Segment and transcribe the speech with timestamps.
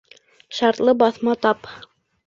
[0.59, 1.75] Шартлы баҫма таб.